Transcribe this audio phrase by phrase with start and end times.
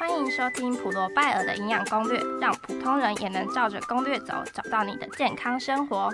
[0.00, 6.10] 欢迎收听普罗拜尔的营养攻略，让普通人也能照着攻略走，找到你的健康生活。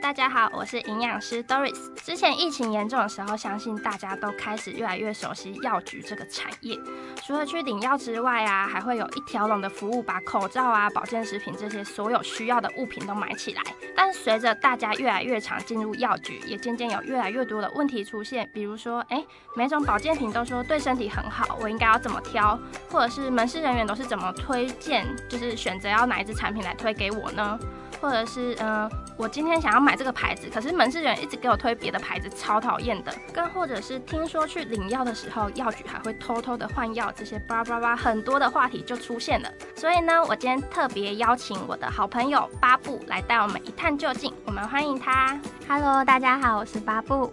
[0.00, 1.92] 大家好，我是营养师 Doris。
[1.96, 6.78] 之前疫情严重的时候，相信大家都开始越来越熟悉药局这个产业。
[7.26, 13.62] 除了去领药之外啊，还会有一条龙的服务，把口罩啊、保健食品这些所有需要的物品都买起来。
[13.96, 18.48] 但随着大家越来越常进入药局，也渐渐有越来越多的问题出现。
[18.54, 19.24] 比如说，哎，
[19.56, 22.58] 每种保健品都说对身体很好，我应该要怎么挑？
[22.88, 27.58] 或者是门市人员都是怎么推荐，就是选择要哪一支产品来推给我呢？
[28.00, 33.12] 或者是，嗯，我今天想要买这个牌子，可是门市人一直给我推别的牌子，超讨厌的。
[33.34, 39.52] 更或者是听说去领药的时候，药局还会偷偷的换药，这些叭叭叭很多的话题就出现了。
[39.74, 44.32] 所以呢，我今天特别邀请我的好朋友巴布来带我们一探究竟。
[44.44, 45.36] 我们欢迎他。
[45.68, 47.32] Hello，大家好，我是巴布。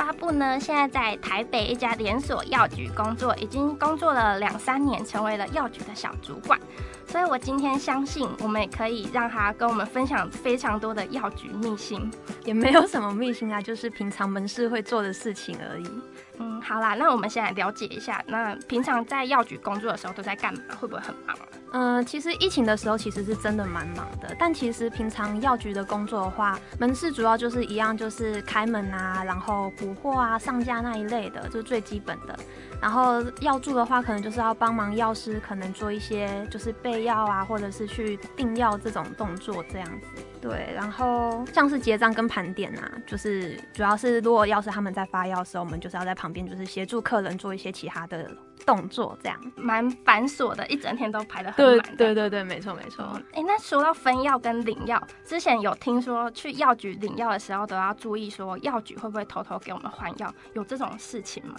[0.00, 6.58] 巴布呢，现在在台北一家连锁药局工作，已经工作了两三年，成为了药局的小主管。
[7.06, 12.10] 所以我今天相信，我们也可以让他跟我们分享非常多的药局秘辛，
[12.46, 15.86] 也没有什么秘辛啊，就是平常门市会做的事情而已。
[16.42, 20.60] 嗯，好啦，那我们先来了解一下，那平常在药局工作的时候都在干嘛？
[20.80, 21.36] 会不会很忙？
[21.72, 32.34] 嗯，其实疫情的时候其实是真的蛮忙的，但其实平常药局的工作的话，门市主要就是一样，就是开门啊，然后补货啊、上架那一类的，就是最基本的。
[32.80, 40.06] 然后药助的话，可能就是要帮忙药师，可能做一些就是备药啊，或者是去订药这种动作这样子。
[40.40, 48.30] 对，然后像是结账跟盘点啊，就是主要是如果要是他们在发药的时候，我们就是要在旁边就是协助客人做一些其他的
[48.60, 51.96] 动作，这样蛮繁琐的，一整天都排得很满。
[51.96, 53.04] 对对对，没错没错。
[53.32, 60.32] 哎，那说到分药跟领药，之前有听说去药局领药的时候都要注意，说药局会不会偷偷给我们换药？
[60.54, 61.54] 有这种事情吗？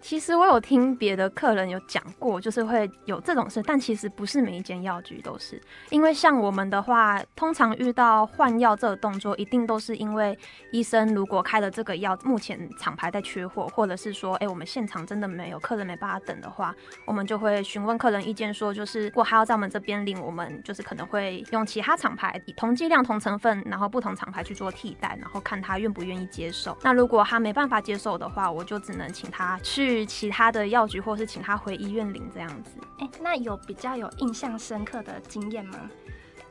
[0.00, 5.58] 其实我有听别的客人有讲过，就是会有这种事，但其实不是每一间药局都是。
[5.88, 10.38] 因为像我们的话，通常遇到换药这个动作，一定都是因为
[10.72, 16.72] 医生如果开了这个药，目前厂牌在缺货，或者是说，哎，我们现场真的没有客人没办法等的话，
[17.06, 26.76] 我们就会询问客人意见，说就是如果还要在我们这边领，我们就是可能会用其他厂牌同剂量、同成分，然后不同厂牌去做替代，然后看他愿不愿意接受。
[26.82, 30.04] 那如果他没办法接受的话，我就只能请他去。
[30.06, 32.78] 其他的药局，或是请他回医院领这样子。
[32.98, 35.78] 哎，那有比较有印象深刻的经验吗？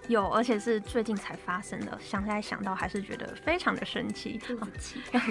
[0.08, 1.98] 有，而且是最近才发生的。
[2.02, 4.40] 想起来想到还是觉得非常的生气。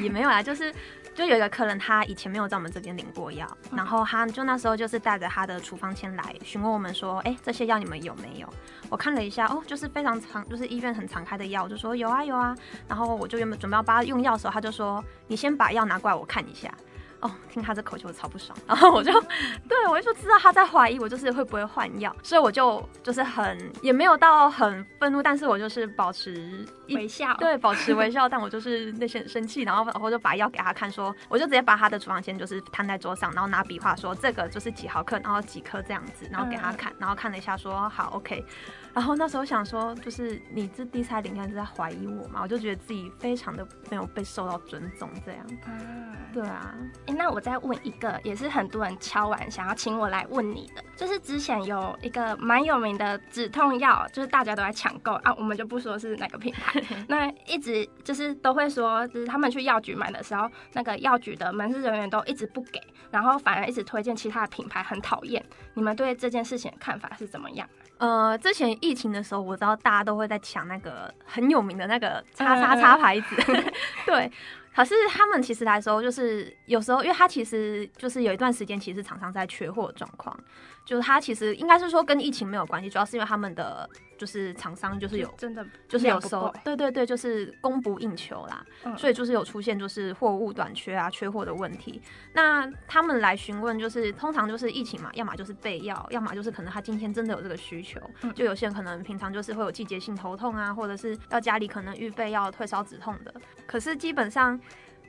[0.01, 0.73] 也没有啦，就是
[1.15, 8.49] 就有一个客人，他以前没有在我们这边领过药，然后他就那时候就是带着他的处方签来询问我们说，哎，这些药你们有没有？
[8.89, 12.57] 我看了一下，哦，就是非常常，就是医院很常开的药，我就说有啊有啊。
[12.89, 16.73] 然后我就原本准备要帮他用药的时候，他就说，你先把药拿过来我看一下。
[17.23, 19.13] 哦，听他这口气我超不爽，然后我就，
[19.69, 38.45] 对我就知道他在怀疑我就是会不会换药，所以我就就是很也没有到很愤怒，但是我就是保持微笑，对，保持微笑，但我就是内心很生气，然后然后就把药给他看，说我就直接把他的处方签就是摊在桌上，然后拿笔画说这个就是几毫克，然后几颗这样子，然后给他看，然后看了一下说好 OK。
[38.95, 42.41] 然后那时候想说，就是你这第三领，是在怀疑我嘛？
[42.43, 45.47] 我就觉得自己非常的没有被受到尊重，这样。
[45.67, 46.75] 嗯，对啊。
[47.13, 56.83] 哎，那我再问一个，也是很多人敲完想要请我来问你的，就是之前有一个蛮有名的止痛药，就是大家都在抢购啊，我们就不说是哪个品牌。
[57.09, 62.81] 那一直就是都会说，就是他们去药局买的时候，那个药局的门市人员都一直不给，
[63.11, 65.45] 然后反而一直推荐其他的品牌，很讨厌。
[65.75, 67.69] 你们对这件事情的看法是怎么样？
[67.99, 73.37] 呃，之前疫情的时候，我知道大家都会在抢那个很有名的那个叉叉叉牌子，
[74.07, 74.31] 对。
[74.75, 80.39] 可是他们其实来说，就是有时候，因为他其实就是有一段时间，其实常常在缺货状况。
[80.85, 83.89] 就是他其实应该是说跟疫情没有关系，主要是因为他们的
[84.19, 88.65] 就是厂商就是有真的就是有收，对对对，就是供不应求啦，
[88.97, 92.03] 所以就是有出现就是货物短缺啊、缺货的问题。
[92.33, 98.01] 那他们来询问，就是通常就是疫情嘛，要么就是备药，要么就是可能他今天真的有这个需求。
[98.35, 103.33] 就有些人可能平常就是会有季节性头痛啊，或者是要家里可能预备要退烧止痛的，
[103.67, 104.61] 可是基本上。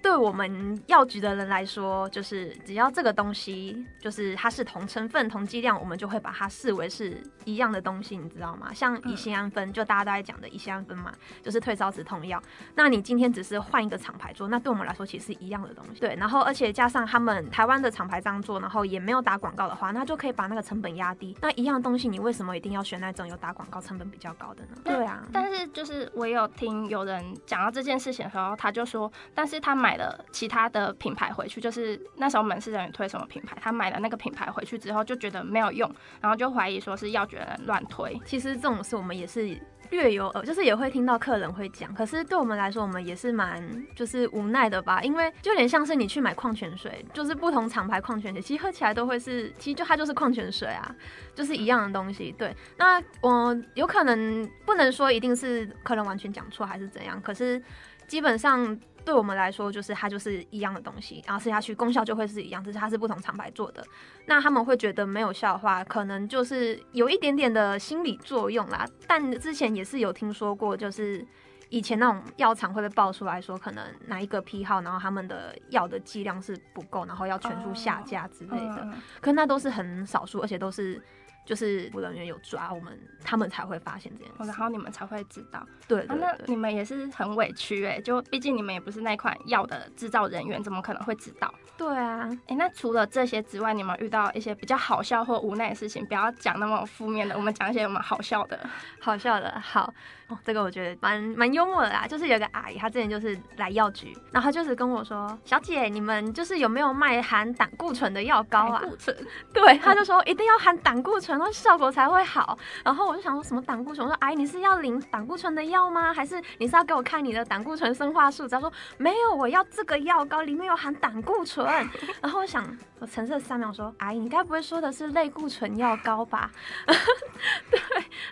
[0.03, 8.73] 对我们药局的人来说，就是只要这个东西就是它是同成分、同剂量，我们就会把它视为是一样的东西，你知道吗？
[8.73, 11.09] 像乙酰氨酚，就大家都在讲的乙酰氨酚嘛，
[11.41, 12.41] 就是退烧止痛药。
[12.75, 16.01] 那你今天只是换一个厂牌做，那对我们来说其实是一样的东西。
[16.01, 21.33] 对，然后而且加上他们台湾的厂牌这样做，然后也没有打广告的话，那就可以把那个成本压低。
[21.39, 24.81] 那一样东西，你为什么一定要选那种有打广告、成本比较高的呢？
[24.83, 25.23] 对啊。
[25.31, 29.92] 但是就是我有听有人讲到这件事情的时候，他就说，但是他买。
[29.93, 38.19] 买了其他的品牌回去，就是那时候门市人员推什么品牌，他买了那个品牌回去之后就觉得没有用，然后就怀疑说是药局的人乱推。
[38.25, 39.55] 其实这种事我们也是。
[39.91, 43.61] 略有呃，就是也会听到客人会讲，可是对我们来说，我们也是蛮
[43.95, 50.95] 就是无奈的吧，因为就有点像是你去买矿泉水，就是不同厂牌矿泉水，其实喝起来都会是，其实就它就是矿泉水啊，
[51.35, 52.33] 就是一样的东西。
[52.39, 57.61] 对，那我有可能不能说一定是客人完全讲错还是怎样，可是
[58.07, 58.79] 基本上。
[59.05, 63.83] 对我们来说，就是它就是一样的东西，然后吃下去功效就会是一样，只是它是不同厂牌做的。
[64.25, 68.87] 那他们会觉得没有效的话，可能就是有一点点的心理作用啦。
[69.07, 71.25] 但之前也是有听说过，就是
[71.69, 78.87] 以前那种药厂会被爆出来说，可能哪一个批号，然后他们的药的剂量是不够，然后要全数下架之类的。
[79.19, 81.01] 可那都是很少数，而且都是。
[81.45, 85.65] 就是服务人员有抓我们，他们才会发现这件事，然后你们才会知道。
[85.87, 91.53] 对，那你们也是很委屈哎，就毕竟你们也不是那款药的制造人员，怎么可能会知道？
[91.75, 98.59] 对啊，哎，那除了这些之外，你们遇到一些比较好笑或无奈的事情，不要讲那么负面的，我们讲一些我们好笑的。
[99.01, 99.91] 好笑的，好，
[100.29, 102.05] 哦，这个我觉得蛮蛮幽默的啦。
[102.07, 109.17] 就是有个阿姨，她之前就是来药局，然后就是跟我说：“小姐，你们就是有没有卖含胆固醇的药膏啊？”胆固醇，
[109.53, 112.57] 对，她就说一定要含胆固醇，然后效果才会好。
[112.83, 114.05] 然后我就想说什么胆固醇？
[114.07, 116.13] 我说：“阿姨，你是要领胆固醇的药吗？
[116.13, 121.65] 还是你是要给我看你的胆固醇生化数？”她说：“没有，我要这个药膏里面有含胆固醇。
[122.21, 122.63] ”然后我想，
[122.99, 126.51] 我沉思三秒说：“阿姨，你该不会说的是类固醇药膏吧？”
[127.71, 127.79] 对。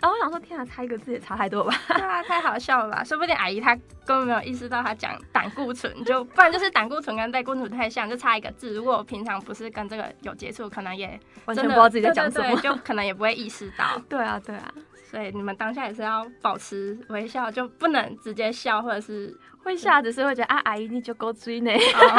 [0.00, 1.74] 然后我想说，天啊，差一个字也差太多吧？
[1.88, 3.04] 对啊， 太好笑了吧？
[3.04, 3.74] 说不定阿姨她
[4.06, 8.74] 根本没有意识到，她讲胆固醇就不然就是胆固醇跟类固醇太像，就差一个字。
[8.74, 13.98] 如果我平常不是跟这个有接触，可能也完全不知道自己在讲什么，就可能也不会意识到。
[14.06, 14.70] 对啊，对啊。
[15.10, 21.70] 所以你们当下也是要保持微笑，就不能直接笑，或者是会笑，只是会觉得啊，阿姨你就够追呢。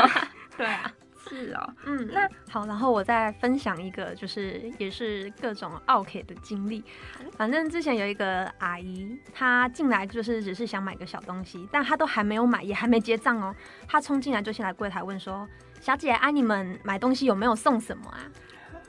[0.57, 0.91] 对啊。
[1.25, 6.83] 是哦，嗯，那好，然后我再分享一个，就是也是各种 OK 的经历。
[7.37, 13.55] 反正之前有一个阿姨，她进来就是只是想买个小东西，但她都还没有买，也还没结账哦。
[13.87, 15.47] 她冲进来就先来柜台问说
[15.79, 18.19] ：“小姐，啊，你们买东西有没有送什么啊？”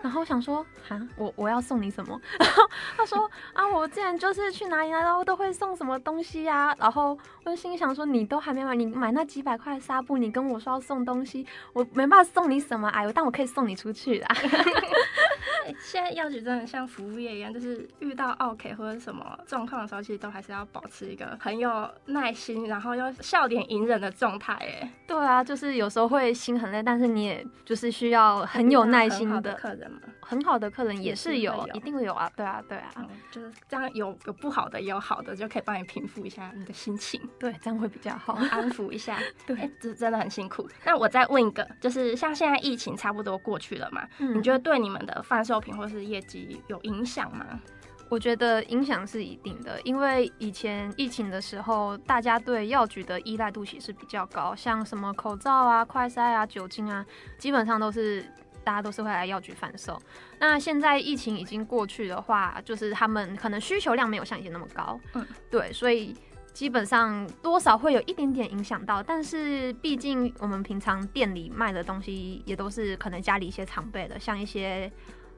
[0.05, 2.21] 然后我想说，哈，我我要送你什么？
[2.39, 2.63] 然后
[2.95, 6.77] 他说，啊，我之前就是去哪里，然后都会送什么东西呀？
[6.79, 14.29] 然后我就心里想说，你都还没买，你买那几百块纱布，你跟我说要送东西，我没办法送你什么哎，但我可以送你出去啦。
[15.81, 24.55] 现在药局真的像服务业一样，就是遇到 OK 或者什么状况的时候，其实都还是要保持一个很有耐心，然后又笑脸隐忍的状态。
[24.55, 30.01] 哎，对啊，就是有时候会心很累，但是你也就是需要很有耐心的客人嘛。
[30.21, 32.31] 很好的客人也是有，一定有啊。
[32.35, 32.91] 对啊，对啊，
[33.31, 37.21] 就是这样，有有不好的，也有好的，就可以帮你平复一下你的心情。
[37.39, 39.19] 对，这样会比较好，安抚一下。
[39.47, 40.67] 对，这真的很辛苦。
[40.85, 45.54] 那我再问一个，就是像现在疫情差不多过去了嘛，你觉得对你们的贩售？
[45.55, 47.61] 作品或是业绩有影响吗？
[48.09, 57.07] 我觉得影响是一定的，因为以前疫情的时候，大家对药局的依赖度其实比较高，像什么口罩啊、快筛啊、酒精啊，
[57.39, 58.23] 基本上都是
[58.65, 59.97] 大家都是会来药局贩售。
[60.41, 66.15] 那现在疫情已经过去的话，就是他们可能需求量没有像以前那么高，嗯，对，所以
[66.53, 69.03] 基本上多少会有一点点影响到。
[69.03, 74.93] 但是毕竟我们平常店里卖的东西也都是可能家里一些常备的，像一些。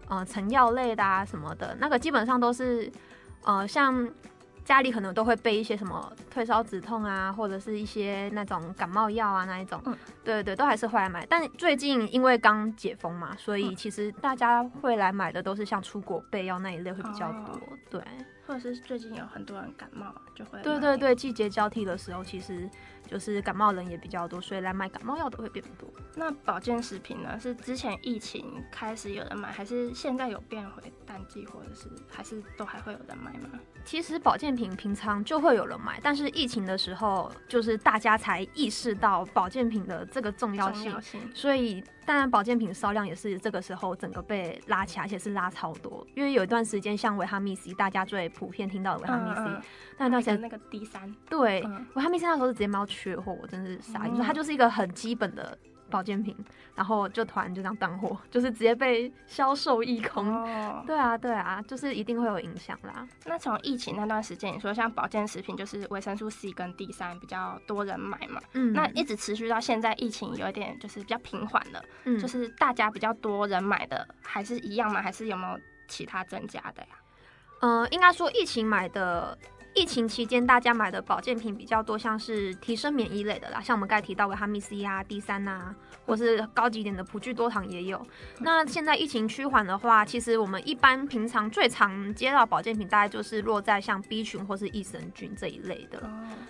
[0.09, 2.91] 呃，成药类的啊什么的，那个基本上都是，
[3.45, 4.09] 呃，像
[4.65, 11.27] 家里可能都会备一些什么退烧止痛啊，或者是一些那种感冒药啊那一种，嗯，对对，都还是会来买。
[11.29, 17.61] 但最近因为刚解封嘛，所以其实大家会来买的都是像出国备药那一类会比较多，
[17.91, 18.01] 对。
[18.47, 22.69] 或者是最近有很多人感冒，就会对对对，季节交替的时候，其实
[23.07, 25.88] 就是感冒人也比较多，所以来买感冒药的会变多。
[26.15, 27.38] 那保健食品呢？
[27.38, 33.59] 是之前疫情开始有人买，还是现在有变回淡季，或者是还是都还会有人买吗？
[33.85, 40.93] 其实保健品平常就会有人买，但是疫情的时候，就是大家才意识到保健品的这个重要性，
[41.35, 41.83] 所以。
[42.07, 46.07] 当然，保健品销量也是这个时候整个被拉起来，而且是拉超多。
[46.15, 49.66] 因为有一段时间，像维他命 C，大家最普遍听到的维他命 C，
[49.99, 51.62] 那段时间那个 D 三，对，
[51.95, 54.23] 维他命 C 那时候是直接猫缺货，我真是傻眼。
[54.23, 55.59] 它就是一个很基本的。
[55.88, 56.37] 保健品，
[56.75, 60.26] 然后就突然就这样断货， 就是直接被销售一空。
[60.35, 63.07] 哦，对啊，对啊，就是一定会有影响啦。
[63.25, 68.40] 那从疫情那段时间，你说像保健食品，就是维生素 C 跟 D 三比较多人买嘛？
[68.55, 71.81] 嗯，那一直持续到现在，疫情有一点就是比较平缓了。
[72.02, 75.00] 嗯，就是大家比较多人买的还是一样吗？
[75.00, 76.88] 还是有没有其他增加的呀？
[77.61, 79.37] 嗯，应该说疫情买的。
[79.76, 85.75] 疫情期间大家买的保健品比较多，像是提升免疫类的啦，像我们刚才提到维他命 C 啊、D 三啊，
[86.06, 88.04] 或是高级一点的普聚多糖也有。
[88.38, 96.02] 那现在疫情趋缓的话，其实我们一般平常最常接到保健品，大概就是落在像 B 群或是益生菌这一类的。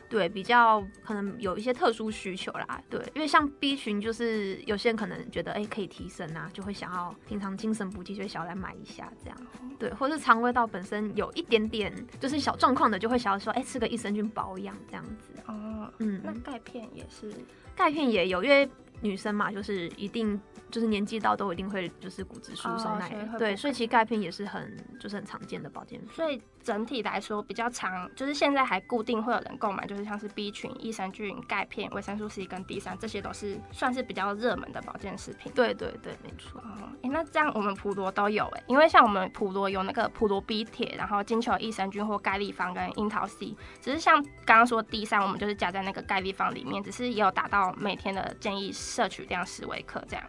[0.08, 2.80] 对，比较可能有一些特殊需求啦。
[2.88, 9.36] 对，因为像 B 群，就是有些人可能觉得哎可以提升啊，就会想要平常精神补剂，就想要来买一下这样。
[9.80, 15.32] 对，或是肠胃道本身有一点点就是小状况的，就会想要说哎吃个益生菌保养这样子。
[15.46, 17.32] 哦，嗯，那钙片也是，
[17.74, 18.68] 钙片也有，因为
[19.00, 20.40] 女生嘛，就是一定。
[20.68, 26.08] 就是年纪到都一定会就是骨质疏松那一对，所以其实钙片也是很就是很常见的保健品。
[26.12, 35.52] 所以整体来说比较长，就是现在还固定会有人购买，就是像是 B 群、益生菌、钙片、维生素 C 跟 D 三，这些都是算是比较热门的保健食品。
[35.54, 36.60] 对对对，没错。
[37.04, 50.24] 哎，那这样我们普罗都有哎，因为像我们普罗有那个普罗 B 铁，然后金球益生菌或钙立方跟樱桃 C，只是像刚刚说 D 三，我们就是加在那个钙立方里面，只是也有达到每天的建议摄取量十微克这样。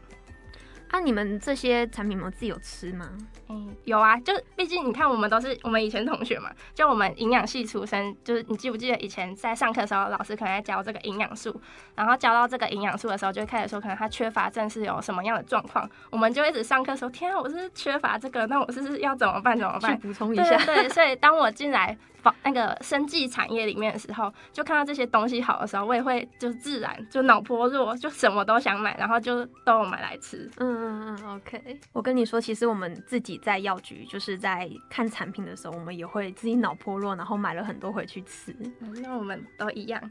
[0.89, 3.09] 啊，你们这些产品，我们自己有吃吗？
[3.49, 11.59] 嗯，有啊，就毕竟你看，我们都是我们以前同学嘛，就我们营养系出身，就是你记不记得以前在上课的时候，老师可能在教这个营养素，
[11.95, 19.57] 然后教到这个营养素的时候，就会开始说，可能他缺乏症是有什么样的状况，我们就一直上课说，天啊，我是缺乏这个，那我是要怎么办？
[19.57, 19.97] 怎么办？
[19.99, 20.57] 补充一下。
[20.65, 21.97] 对，所以当我进来。
[22.43, 30.49] 那个生技产业里面的时候，就看到这些东西好的时候，我也会就自然就脑波弱，就什么都想买，然后就都买来吃。
[30.57, 31.79] 嗯嗯嗯，OK。
[31.93, 38.55] 我跟你说，其实我们自己在药局就是在看产品的时候，我们也会自己脑波弱，然后买了很多回去吃。
[39.01, 40.01] 那我们都一样。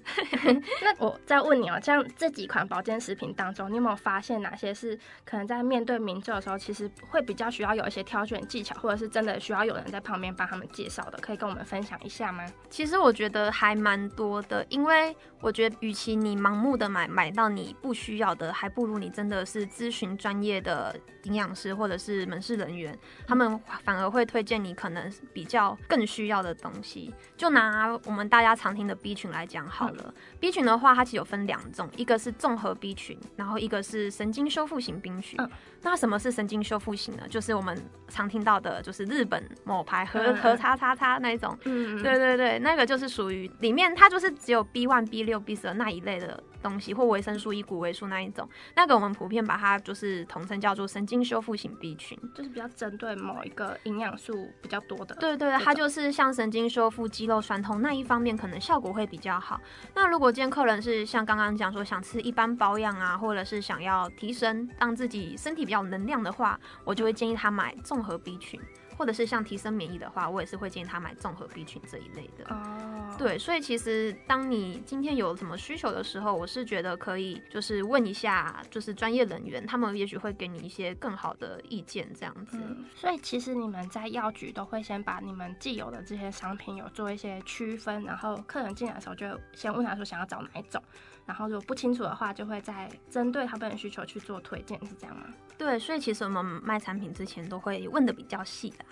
[0.82, 11.18] 那我再问你哦，像这几款保健食品当中，你有没有发现哪些是可能在面对民众的时候，其实会比较需要有一些挑选技巧，或者是真的需要有人在旁边帮他们介绍的？
[11.18, 11.96] 可以跟我们分享。
[12.04, 12.44] 一下吗？
[12.68, 22.96] 其实我觉得还蛮多的，因为我觉得，与其你盲目的买买到你不需要的，还不如你真的是咨询专业的营养师或者是门市人员，
[23.26, 27.14] 他们反而会推荐你可能比较更需要的东西。
[27.36, 35.38] 就拿我们大家常听的 B 群来讲好了，B 群的话，它其实有分两种，一个是综合 B 群，然后一个是神经修复型 B 群。
[35.82, 37.22] 那什么是神经修复型呢？
[37.30, 41.56] 就是我们常听到的，就是日本某牌和和叉叉叉那一种。
[41.62, 48.46] 嗯，对对对，那个就是属于里面它就是只有 B one、B 六、B 十二那一类的东西，或维生素 E、谷维素那一种。
[48.74, 55.14] 那个我们普遍把它就是统称叫做神经修复型 B 群，就是比较针对某一个营养素比较多的。
[55.16, 59.58] 对对，它就是像神经修复、肌肉酸痛那一方面可能效果会比较好。
[59.94, 65.86] 那如果今天客人是像刚刚讲说想吃一般保养啊，或者是想要提升让自己身体比较。
[65.86, 68.60] 能量的话，我就会建议他买综合 B 群，
[68.96, 72.44] 或者是像提升免疫的话，我也是会建议他买综合 B 群这一类的。
[72.48, 82.58] 哦，对，所以其实当你今天有什么需求的时候，我是觉得可以就是问一下，就是专业人员，他们也许会给你一些更好的意见这样子。
[82.94, 90.82] 所以其实你们在药局都会先把你们既有的这些商品有做一些区分，然后客人进来的时候就先问他说想要找哪一种。
[91.26, 95.26] 然后如果不清楚的话，就会再针对他本人需求去做推荐，是这样吗？
[95.58, 98.84] 对，所以其实我们卖产品之前都会问的比较细的。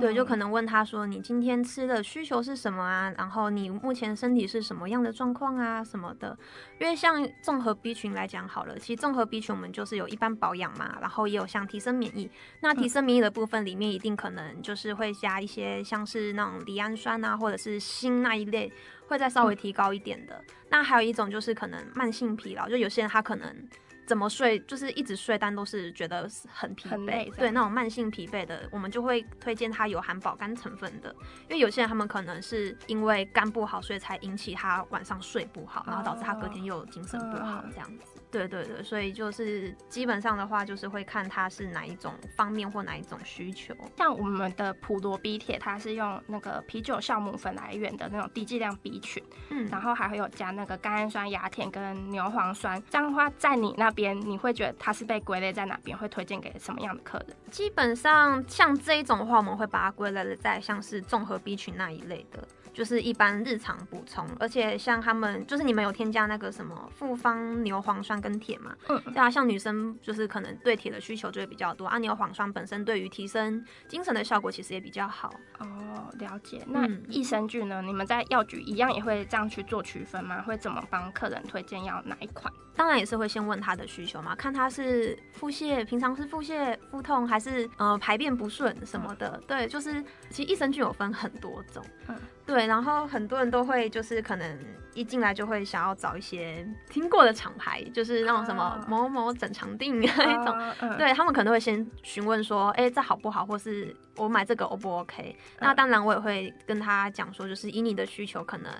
[0.00, 3.12] 对，就可能问他说：“你今天吃的需求是什么啊？
[3.16, 5.84] 然后你目前身体是什么样的状况啊？
[5.84, 6.36] 什么的？
[6.80, 12.28] 因为像综合 B 群来讲好了，其实综合 B 群我们就是有一般保养嘛，然后也有像提升免疫。
[12.60, 18.72] 那提升免疫的部分里面一定可能就是会加一些像是那种赖氨酸啊，或者是锌那一类，
[19.06, 20.42] 会再稍微提高一点的。
[20.70, 23.68] 那还有一种就是可能慢性疲劳，就有些人他可能。
[24.06, 31.14] 怎么睡就是一直睡，但都是觉得很疲惫，对那种慢性疲惫的，我们就会推荐它有含保肝成分的，
[31.48, 38.13] 因为有些人他们可能是因为肝不好，所以才引起他晚上睡不好，然后导致他隔天又精神不好这样子。
[38.34, 43.72] 对对对，所以就是基本上的话，就是会看它是哪一种方面或哪一种需求。
[43.96, 52.82] 像我们的普罗 B 铁，它是用那个啤酒酵母粉来源的那种低剂量 B 群，嗯，然后还会有加那个甘氨酸、亚铁跟牛磺酸。
[52.90, 55.96] 这样的话，在你那边你会觉得它是被归类在哪边？
[55.96, 57.36] 会推荐给什么样的客人？
[57.52, 62.46] 基本上像这一种的话，我们会把它归类在像是综合 B 群那一类的。
[62.74, 68.74] 就是一般日常补充，而且像他们，就是你们有添加那个什么复方牛磺酸跟铁嘛？
[68.88, 75.32] 嗯，对啊，像女生就是可能对铁的需求就会比较多，啊，牛磺酸本身对于提升精神的效果其实也比较好。
[75.60, 76.64] 哦，了解。
[76.66, 77.80] 那益生菌呢？
[77.80, 80.42] 你们在药局一样也会这样去做区分吗？
[80.42, 82.52] 会怎么帮客人推荐要哪一款？
[82.74, 89.40] 当然也是会先问他的需求嘛，看他是腹泻，平常是腹泻、腹痛，还是呃排便不顺什么的。
[89.46, 91.80] 对，就是其实益生菌有分很多种。
[92.08, 92.63] 嗯，对。
[92.64, 94.58] 对，然后很多人都会就是可能
[94.94, 100.06] 一进来就会想要找一些听过的厂牌，就是那种什么某某整肠定那
[100.44, 100.56] 种，
[100.96, 105.36] 对他们可能会先询问说，哎，这好不好，或是我买这个 O 不 OK？
[105.58, 108.72] 那当然我也会跟他讲说，就是以你的需求，可能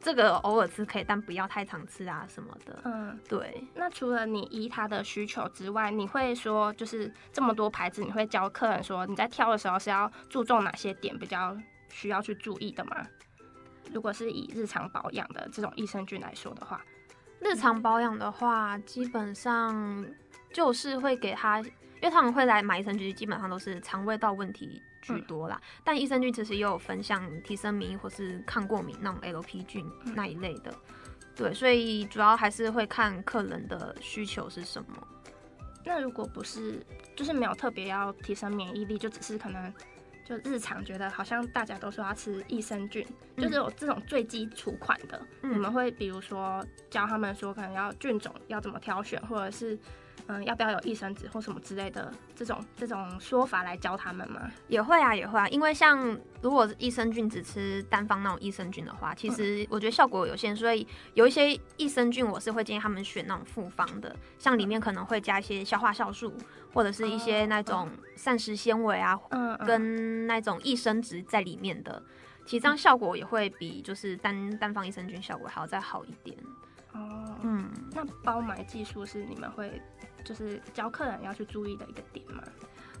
[0.00, 2.80] 这个偶尔吃可以，但不要太常吃啊什么的。
[2.84, 3.62] 嗯，对。
[3.74, 11.54] 那除了你依他的需求之外，你会说就是这么多牌子，你会教客人说你在挑的时候是要注重哪些点比较？
[11.90, 13.06] 需要去注意的吗？
[13.92, 16.80] 如果是以日常保养的这种益生菌来说的话，
[17.40, 20.06] 日常保养的话，基本上
[20.52, 25.60] 就是会给他，因为他们会来买益生菌，基本上都是肠胃道问题居多啦。
[25.82, 30.72] 但益生菌其实也有分像提升免疫或是抗过敏那种 LP 菌那一类的，
[31.34, 35.08] 对，所以主要还是会看客人的需求是什么。
[35.84, 39.74] 那如果不是，就是没有特别要提升免疫力，就只是可能。
[40.30, 43.04] 就日常觉得好像大家都说要吃益生菌，
[43.36, 49.76] 就是有这种最基础款的，你们会比如说教他们说可能要菌种要怎么挑选，或者是。
[50.26, 54.48] 嗯，要不要有益生脂或什么之类的这种这种说法来教他们吗？
[54.68, 55.48] 也会啊，也会啊。
[55.48, 60.54] 因为像如果益生菌只吃单方那种益生菌的话，其实我觉得效果有限。
[60.54, 66.32] 所以有一些益生菌，我是会建议他们选那种复方的，像里面可能会加一些消化酵素，
[66.72, 69.18] 或者是一些那种膳食纤维啊，
[69.66, 72.00] 跟那种益生值在里面的，
[72.44, 76.36] 其实这样效果也会比就是单单方益生菌效果还要再好一点。
[77.40, 79.80] 哦，嗯，那包埋技术是你们会？
[80.22, 82.42] 就是教客人要去注意的一个点吗。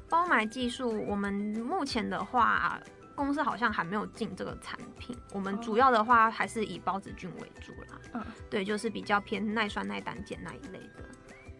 [0.08, 2.80] 包埋技术，我们目前的话，
[3.14, 5.14] 公司好像还没有进这个产品。
[5.32, 8.00] 我们主要的话还是以孢子菌为主啦。
[8.14, 11.04] 嗯，对，就是比较偏耐酸耐胆碱那一类的。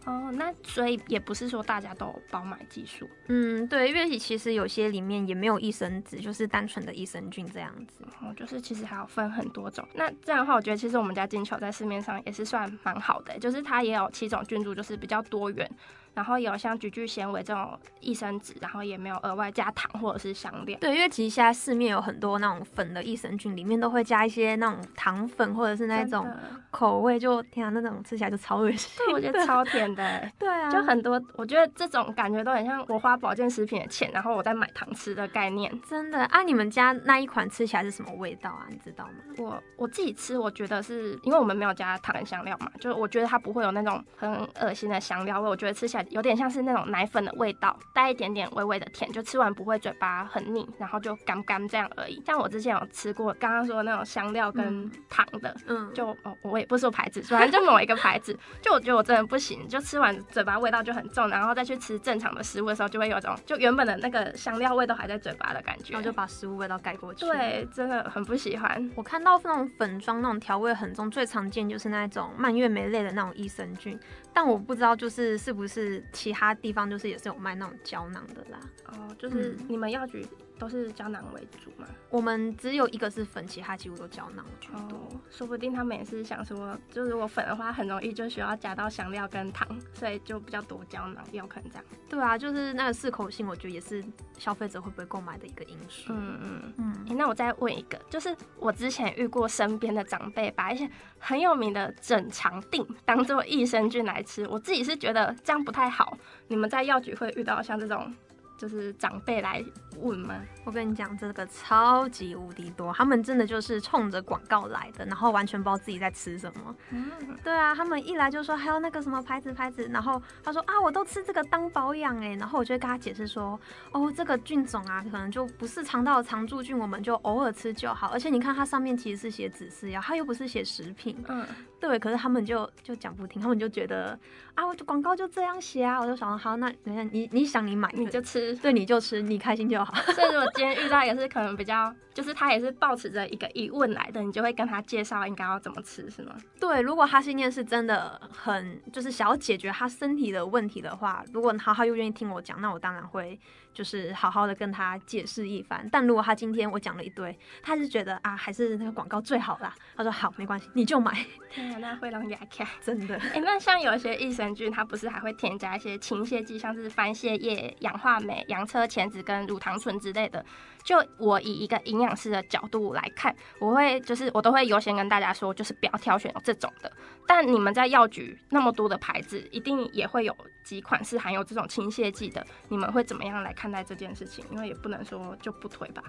[0.07, 3.09] 哦，那所以也不是说大家都有包买技术。
[3.29, 8.03] 嗯，对，因为其实有些里面也没有益生子，就是单纯的益生菌这样子。
[8.21, 9.87] 哦，就是其实还要分很多种。
[9.95, 15.71] 那这样的话，我觉得其实我们家金球在市面上也是算蛮好的，就是它也有七种菌株，就是比较多元。
[16.15, 20.79] 然后有像菊苣纤维这种益生脂，然后也没有额外加糖或者是香料。
[20.81, 26.27] 对，因为其实现在市面有很多那种粉的益生菌，里面都会加一些那种糖粉或者是那种
[26.71, 28.91] 口味，就天啊，那种吃起来就超恶心。
[28.99, 30.31] 对，我觉得 超甜的。
[30.39, 35.73] 对啊，就很多，我觉得这种感觉都很像我花保健食品的钱，然后我在买糖吃的概念。
[35.89, 38.67] 真的啊，你们家那一款吃起来是什么味道啊？
[38.69, 39.13] 你知道吗？
[39.39, 46.81] 我我自己吃，我觉得是因为我们没有加糖跟香料嘛，就是我觉得它不会有那种很恶心的香料味，我觉得吃起来有点像是那种。
[46.91, 52.23] 奶粉的味道带一点点微微的甜，就吃完不会嘴巴很腻，然后就干干这样而已。
[52.25, 67.27] 像我之前有吃过刚刚说的那种香料跟糖的，嗯，就哦我也不说牌子，反正就某一个牌子，就我觉得我真的不行，就吃完嘴巴味道就很重，然后再去吃正常的食物的时候，就会有种就原本的那个香料味都还在嘴巴的感觉，然后就把食物味道盖过去。
[67.27, 68.91] 对，真的很不喜欢。
[68.95, 74.01] 我看到那种粉装那种调味很重，最常见就是那种蔓越莓类的那种益生菌。
[74.33, 78.61] 但我不知道，就是是不是其他地方就是也是有卖那种胶囊的啦。
[78.87, 80.25] 哦，就是你们药局。
[80.61, 85.09] 都是胶囊为主嘛，我们只有一个是粉，其他几乎都胶囊居多。
[85.31, 91.85] 说不定他们也是想说，就是我粉的话很容易就需要加到香料跟糖，所以就比较多胶囊，有可能这样。
[92.11, 94.05] 对啊，就是那个适口性，我觉得也是
[94.37, 96.13] 消费者会不会购买的一个因素。
[96.13, 97.17] 嗯嗯嗯。
[97.17, 100.87] 那我再问一个，就是我之前遇过身边的长辈把一些
[101.19, 106.19] 很有名的整肠定当做益生菌来吃，我自己是觉得这样不太好。
[106.49, 108.15] 你们在药局会遇到像这种？
[108.59, 109.65] 就是长辈来
[110.01, 110.35] 问吗？
[110.65, 116.77] 我跟你讲，这个超级无敌多，他们真的就是冲着广告来的，然后完全不知道自己在吃什么。
[116.91, 117.11] 嗯，
[117.43, 123.59] 对啊，他们一来就说还有那个什么牌子牌子，然后他说啊，我都吃这个当保养哎，然后我就跟他解释说，
[123.93, 128.09] 哦，这个菌种啊，可能就不是肠道的常驻菌，我们就偶尔吃就好。
[128.09, 131.17] 而且你看它上面其实是写指示药，它又不是写食品。
[131.29, 131.47] 嗯，
[131.81, 134.19] 对，可是他们就就讲不听，他们就觉得
[134.55, 138.55] 啊，我广告就这样写啊，我就想好，那你看你你想你买你就吃。
[138.57, 139.90] 对，你就吃，你开心就好。
[140.15, 146.35] 所以如果今天遇到也是可能比较，就是他也是抱持着一个疑问来的，你就会跟他介绍应该要怎么吃，是吗？
[146.59, 153.39] 对，如果他信念是真的很就是想要解决他身体的问题的话，如果他他又愿意听我讲，那我当然会
[153.73, 155.89] 就是好好的跟他解释一番。
[155.91, 161.13] 但如果他今天我讲了一堆，他是觉得啊，还是那个广告最好啦，他说好，没关系，你就买。
[161.57, 163.17] 呀，那会让牙卡真的。
[163.17, 170.45] 哎，那像有一些益生菌，它不是还会添加一些清泻剂，像是番泻叶、氧化镁、洋车前子跟乳糖醇之类的。
[170.85, 176.91] 就我以一个营养师的角度来看，我会就是我都会优先跟大家说，就是不要挑选这种的。
[177.27, 182.45] 但你们在药局那么多的牌子，一定也会有几款是含有这种清泻剂的。
[182.69, 184.45] 你们会怎么样来看待这件事情？
[184.51, 186.03] 因为也不能说就不推吧。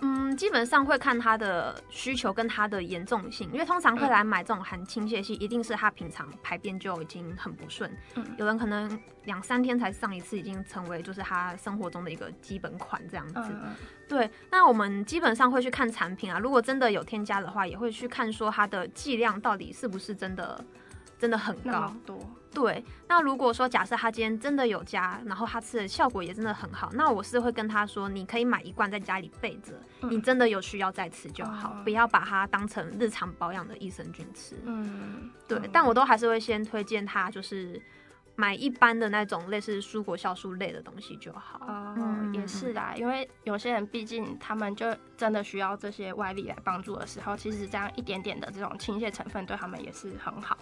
[0.00, 7.90] 嗯，基本上会看他的需求跟他的严重性，因为通常会来买这种含倾泻剂，一定是他平常排便就已经很不顺。
[8.14, 13.56] 嗯，有人可能两三天才上一次，已经成为就是他生活中的一个基本款这样子。
[14.06, 20.62] 对，那我们基本上会去看产品啊，如果真的有添加的话，也会去看说它的剂量到底是不是真的。
[21.18, 22.18] 真的很高，多
[22.52, 22.84] 对。
[23.08, 29.72] 那如果说假设他今天真的有加，然后他吃的效果也真的很好，那我是会跟他说，你可以买一罐在家里备着，
[30.08, 34.56] 你真的有需要再吃就好，不要把它当成日常保养的益生菌吃。
[34.64, 35.60] 嗯，对。
[35.72, 37.80] 但我都还是会先推荐他，就是
[38.34, 41.60] 买一般的那种类似蔬果酵素类的东西就好。
[41.66, 50.56] 哦，也是啦，因为有些人毕竟他们就真的需要这些外力来帮助的时候，其实这样一点点的这种倾泻成分对他们也是很好。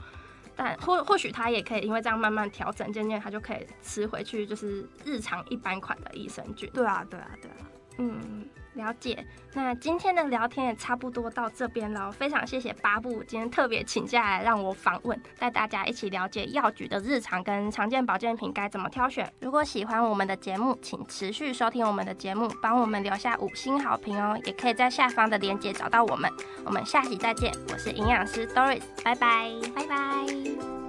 [0.56, 6.70] 但或或许他也可以，因为这样慢慢调整，渐渐他就可以吃回去，就是日常一般款的益生菌。
[6.72, 7.56] 对啊，对啊，对啊。
[7.98, 8.43] 嗯，
[8.74, 9.24] 了解。
[9.52, 19.32] 那今天的聊天也差不多到这边了，非常谢谢八部今天特别请假来让我访问，带大家一起了解药局的日常跟常见保健品该怎么挑选。
[19.40, 26.30] 如果喜欢我们的节目，请持续收听我们的节目，帮我们留下五星好评哦，也可以在下方的链接找到我们。
[26.64, 30.83] 我们下期再见，我是营养师 Doris，拜拜，拜拜。